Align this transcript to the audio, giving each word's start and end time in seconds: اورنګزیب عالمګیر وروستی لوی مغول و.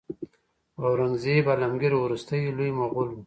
اورنګزیب 0.81 1.45
عالمګیر 1.51 1.93
وروستی 1.97 2.41
لوی 2.57 2.71
مغول 2.79 3.07
و. 3.09 3.17